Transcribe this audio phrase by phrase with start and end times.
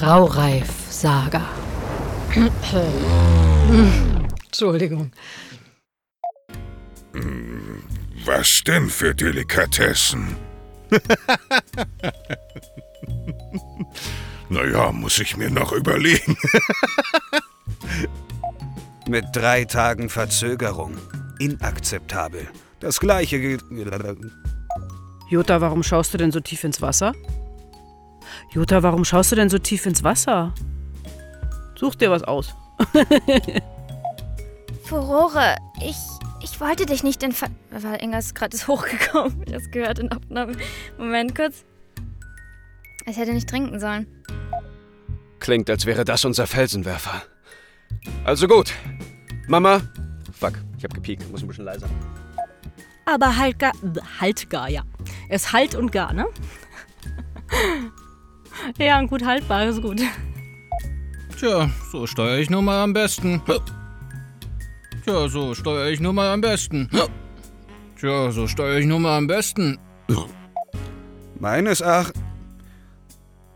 [0.00, 1.42] Raureif-Saga.
[4.44, 5.10] Entschuldigung.
[8.24, 10.36] Was denn für Delikatessen?
[14.48, 16.38] naja, muss ich mir noch überlegen.
[19.08, 20.96] Mit drei Tagen Verzögerung.
[21.38, 22.48] Inakzeptabel.
[22.78, 23.64] Das gleiche gilt.
[25.28, 27.12] Jutta, warum schaust du denn so tief ins Wasser?
[28.52, 30.54] Jutta, warum schaust du denn so tief ins Wasser?
[31.78, 32.54] Such dir was aus.
[34.84, 35.96] Furore, ich,
[36.42, 37.48] ich wollte dich nicht in Ver...
[37.70, 39.42] Weil Inga ist gerade hochgekommen.
[39.46, 40.52] Ich hab's gehört in Aufnahme.
[40.98, 41.64] Moment kurz.
[43.06, 44.06] Ich hätte nicht trinken sollen.
[45.38, 47.22] Klingt, als wäre das unser Felsenwerfer.
[48.24, 48.72] Also gut.
[49.48, 49.80] Mama.
[50.32, 51.30] Fuck, ich hab gepiekt.
[51.30, 51.88] Muss ein bisschen leiser.
[53.06, 53.72] Aber halt gar.
[54.20, 54.82] Halt gar, ja.
[55.28, 56.26] Es ist halt und gar, ne?
[58.78, 60.00] ja, und gut haltbar ist gut.
[61.38, 63.42] Tja, so steuere ich nun mal am besten.
[65.04, 66.90] Tja, so steuere ich nun mal am besten.
[67.98, 69.78] Tja, so steuere ich nun mal am besten.
[71.38, 72.22] Meines Erachtens.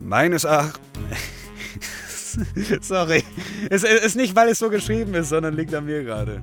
[0.01, 0.81] Meines Erachtens.
[2.81, 3.23] Sorry.
[3.71, 6.43] Es ist nicht, weil es so geschrieben ist, sondern liegt an mir gerade.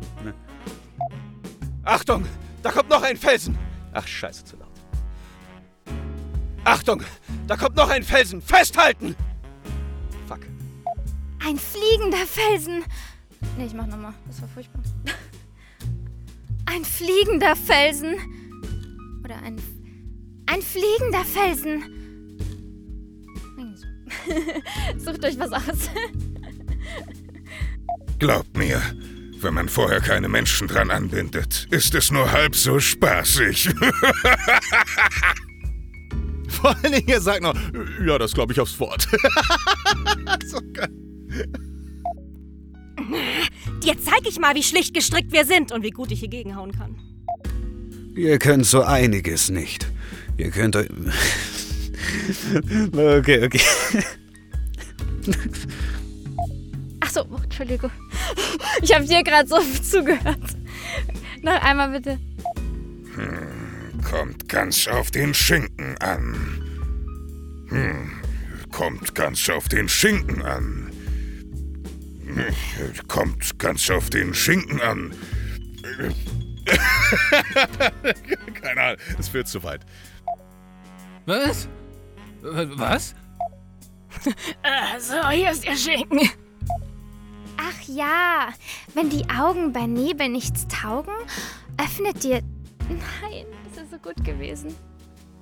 [1.83, 2.25] Achtung!
[2.63, 3.57] Da kommt noch ein Felsen!
[3.93, 4.70] Ach, scheiße, zu laut.
[6.63, 7.03] Achtung!
[7.47, 8.41] Da kommt noch ein Felsen!
[8.41, 9.15] Festhalten!
[10.27, 10.41] Fuck.
[11.45, 12.83] Ein fliegender Felsen.
[13.57, 14.13] Nee, ich mach nochmal.
[14.27, 14.81] Das war furchtbar.
[16.65, 18.15] Ein fliegender Felsen.
[19.25, 19.61] Oder ein.
[20.45, 22.01] Ein fliegender Felsen.
[24.97, 25.63] Sucht euch was aus.
[28.19, 28.81] Glaubt mir,
[29.39, 33.73] wenn man vorher keine Menschen dran anbindet, ist es nur halb so spaßig.
[36.61, 37.55] Vor allen Dingen, er sagt noch,
[38.05, 39.07] ja, das glaube ich aufs Wort.
[40.45, 40.89] so geil.
[43.83, 46.71] Dir zeig ich mal, wie schlicht gestrickt wir sind und wie gut ich hier gegenhauen
[46.71, 46.95] kann.
[48.15, 49.87] Ihr könnt so einiges nicht.
[50.37, 50.89] Ihr könnt euch.
[52.93, 53.61] okay, okay.
[56.99, 57.91] Achso, oh, Entschuldigung.
[58.81, 60.57] Ich habe dir gerade so zugehört.
[61.41, 62.19] Noch einmal bitte.
[63.15, 63.60] Hm,
[64.01, 66.61] kommt ganz auf den Schinken an.
[67.69, 68.11] Hm,
[68.71, 70.91] kommt ganz auf den Schinken an.
[72.25, 72.45] Hm,
[73.07, 75.13] Kommt ganz auf den Schinken an.
[78.53, 79.85] Keine Ahnung, es führt zu weit.
[81.25, 81.67] Was?
[82.41, 83.15] Was?
[84.99, 86.29] So, hier ist Ihr Schinken.
[87.57, 88.49] Ach ja,
[88.93, 91.13] wenn die Augen bei Nebel nichts taugen,
[91.77, 92.41] öffnet dir.
[92.99, 94.75] Nein, das ist so gut gewesen.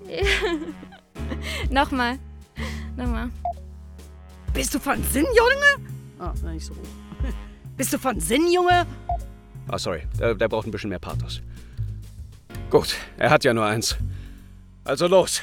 [1.69, 2.19] Nochmal.
[2.95, 3.29] Nochmal.
[4.53, 5.89] Bist du von Sinn, Junge?
[6.19, 6.79] Ah, nicht so hoch.
[7.77, 8.85] Bist du von Sinn, Junge?
[9.67, 10.03] Ah, sorry.
[10.19, 11.41] Der, der braucht ein bisschen mehr Pathos.
[12.69, 13.95] Gut, er hat ja nur eins.
[14.83, 15.41] Also los.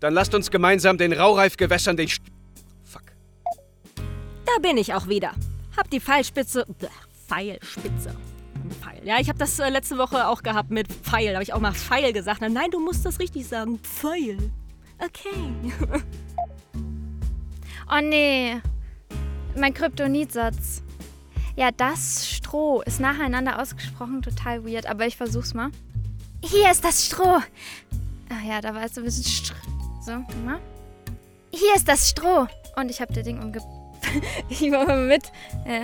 [0.00, 2.08] Dann lasst uns gemeinsam den Raureif-Gewässern den...
[2.08, 2.22] St
[2.84, 3.04] Fuck.
[3.94, 5.32] Da bin ich auch wieder.
[5.76, 6.66] Hab die Pfeilspitze.
[7.28, 8.14] Pfeilspitze.
[8.72, 9.00] Pfeil.
[9.04, 11.34] Ja, ich habe das äh, letzte Woche auch gehabt mit Pfeil.
[11.34, 12.40] Habe ich auch mal Pfeil gesagt.
[12.40, 13.78] Nein, du musst das richtig sagen.
[13.78, 14.38] Pfeil.
[14.98, 16.00] Okay.
[17.94, 18.58] Oh nee.
[19.54, 20.82] Mein Kryptonitsatz.
[21.56, 25.70] Ja, das Stroh ist nacheinander ausgesprochen total weird, aber ich versuch's mal.
[26.42, 27.40] Hier ist das Stroh.
[28.30, 29.54] Ach ja, da war es so ein bisschen Str
[30.06, 30.12] So,
[30.44, 30.58] mal.
[31.50, 32.46] Hier ist das Stroh.
[32.76, 33.60] Und ich habe das Ding umge...
[34.48, 35.30] ich war mal mit.
[35.66, 35.82] Ja,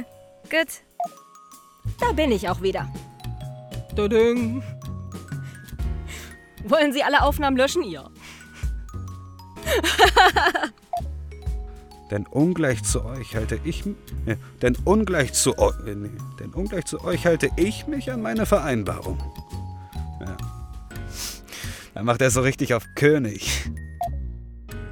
[0.48, 0.80] gut.
[2.00, 2.88] Da bin ich auch wieder.
[3.94, 4.62] Tudung.
[6.64, 7.82] Wollen Sie alle Aufnahmen löschen?
[7.84, 8.08] Ja.
[12.10, 13.84] Denn ungleich zu euch halte ich.
[14.26, 15.74] äh, Denn ungleich zu euch.
[15.84, 16.10] Nee,
[16.40, 19.18] denn ungleich zu euch halte ich mich an meine Vereinbarung.
[20.20, 20.36] Ja.
[21.94, 23.68] Dann macht er so richtig auf König.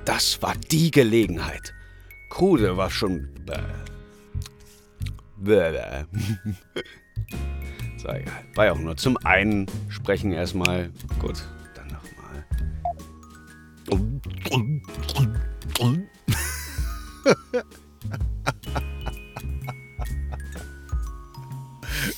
[0.05, 1.73] Das war die Gelegenheit.
[2.31, 3.29] Krude war schon...
[3.47, 3.86] Bäh.
[7.98, 8.44] So, egal.
[8.54, 10.90] War ja auch nur zum Einsprechen erstmal.
[11.19, 11.43] Gut,
[11.75, 12.44] dann nochmal.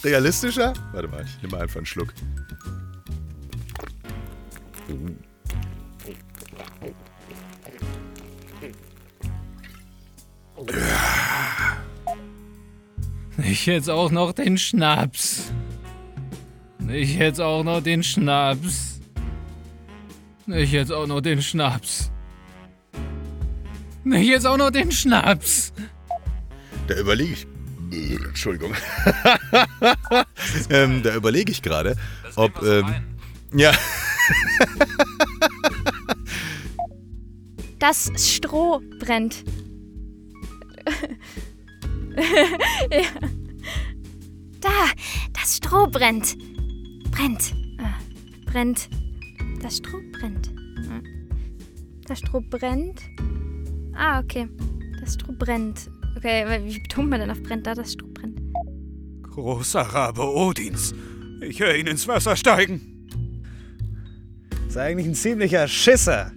[0.04, 0.74] Realistischer?
[0.92, 2.12] Warte mal, ich nehme einfach einen Schluck.
[13.50, 15.50] Ich jetzt auch noch den Schnaps.
[16.86, 19.00] Ich jetzt auch noch den Schnaps.
[20.46, 22.10] Ich jetzt auch noch den Schnaps.
[24.04, 25.72] Nicht jetzt auch noch den Schnaps.
[26.88, 27.46] Da überlege ich.
[27.90, 28.74] Äh, Entschuldigung.
[30.70, 31.96] ähm, da überlege ich gerade,
[32.36, 32.62] ob.
[32.62, 32.86] Ähm,
[33.54, 33.72] ja.
[37.80, 39.44] Das Stroh brennt.
[42.90, 43.27] ja.
[44.78, 44.92] Da,
[45.32, 46.36] das Stroh brennt.
[47.10, 47.52] Brennt.
[47.78, 48.88] Äh, brennt.
[49.60, 50.48] Das Stroh brennt.
[50.48, 51.02] Äh.
[52.06, 53.00] Das Stroh brennt.
[53.94, 54.48] Ah, okay.
[55.00, 55.90] Das Stroh brennt.
[56.16, 57.74] Okay, wie betont man denn auf brennt da?
[57.74, 58.40] Das Stroh brennt.
[59.22, 60.94] Großer Rabe Odins.
[61.40, 63.08] Ich höre ihn ins Wasser steigen.
[64.68, 66.30] Ist eigentlich ein ziemlicher Schisser.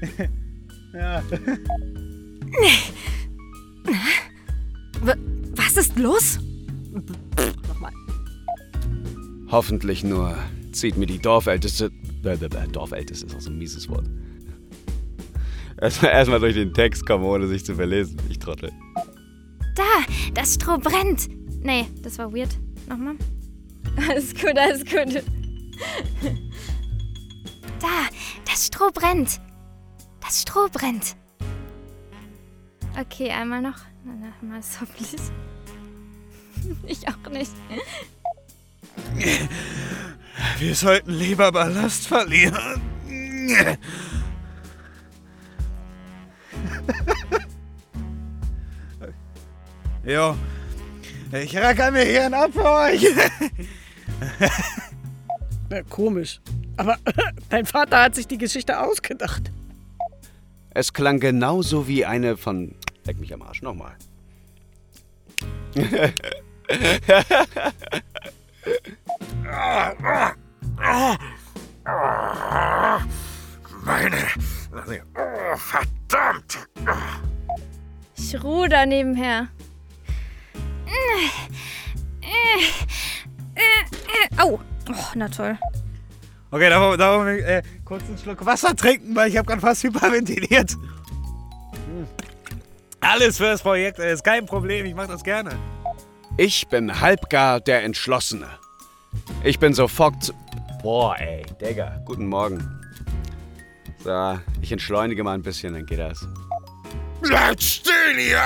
[0.94, 1.20] ja.
[5.00, 5.14] W
[5.56, 6.38] was ist los?
[9.56, 10.36] Hoffentlich nur
[10.72, 11.90] zieht mir die Dorfälteste.
[12.24, 12.36] Äh,
[12.72, 14.04] Dorfälteste ist auch so ein mieses Wort.
[15.80, 18.18] Erstmal erst durch den Text kommen, ohne sich zu verlesen.
[18.28, 18.70] Ich trottel.
[19.74, 19.82] Da,
[20.34, 21.28] das Stroh brennt.
[21.64, 22.50] Nee, das war weird.
[22.86, 23.14] Nochmal.
[24.10, 25.24] Alles gut, alles gut.
[27.80, 28.08] Da,
[28.44, 29.40] das Stroh brennt.
[30.20, 31.16] Das Stroh brennt.
[33.00, 33.78] Okay, einmal noch.
[34.04, 35.32] Na, Nochmal so, please.
[36.86, 37.52] Ich auch nicht.
[40.58, 42.80] Wir sollten lieber Ballast verlieren.
[50.04, 50.36] jo,
[51.32, 53.06] ich racker mir hier einen ab für euch.
[55.68, 56.40] Na, komisch.
[56.76, 56.96] Aber
[57.48, 59.50] dein Vater hat sich die Geschichte ausgedacht.
[60.70, 62.74] Es klang genauso wie eine von.
[63.04, 63.96] Leck mich am Arsch, nochmal.
[73.84, 74.16] Meine.
[75.14, 76.68] Oh, verdammt!
[78.16, 79.48] Ich ruder nebenher.
[84.38, 84.58] Au.
[84.88, 85.58] Oh, na toll.
[86.50, 89.82] Okay, da wollen wir äh, kurz einen Schluck Wasser trinken, weil ich habe gerade fast
[89.82, 90.72] hyperventiliert.
[90.72, 92.06] Hm.
[93.00, 95.50] Alles fürs Projekt, äh, ist kein Problem, ich mache das gerne.
[96.36, 98.48] Ich bin halbgar der Entschlossene.
[99.46, 100.22] Ich bin sofort.
[100.24, 100.32] zu-
[100.82, 102.60] Boah, ey, Digga, guten Morgen.
[104.02, 106.26] So, ich entschleunige mal ein bisschen, dann geht das.
[107.22, 108.42] Bleib still hier!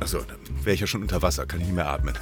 [0.00, 2.14] Achso, dann wäre ich ja schon unter Wasser, kann ich nicht mehr atmen.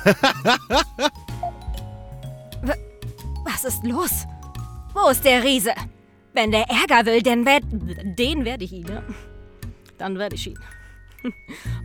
[3.45, 4.25] Was ist los?
[4.93, 5.73] Wo ist der Riese?
[6.33, 9.03] Wenn der Ärger will, dann werd, den werde ich ihn, ja.
[9.99, 10.59] Dann werde ich ihn.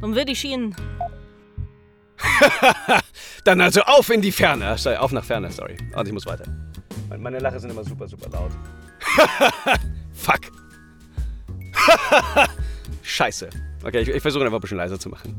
[0.01, 0.75] Und werde ich ihn.
[3.49, 4.77] Dann also auf in die Ferne.
[4.77, 5.75] Sorry, auf nach Ferne, sorry.
[5.95, 6.43] Und ich muss weiter.
[7.09, 8.51] Meine- Meine Lache sind immer super, super laut.
[10.13, 10.41] Fuck.
[13.01, 13.49] Scheiße.
[13.83, 15.35] Okay, ich, ich versuche einfach ein bisschen leiser zu machen.